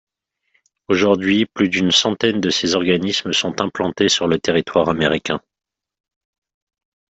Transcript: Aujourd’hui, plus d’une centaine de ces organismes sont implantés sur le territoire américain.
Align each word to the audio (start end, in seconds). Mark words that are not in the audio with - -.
Aujourd’hui, 0.87 1.45
plus 1.45 1.69
d’une 1.69 1.91
centaine 1.91 2.41
de 2.41 2.49
ces 2.49 2.73
organismes 2.73 3.33
sont 3.33 3.61
implantés 3.61 4.09
sur 4.09 4.25
le 4.25 4.39
territoire 4.39 4.89
américain. 4.89 5.39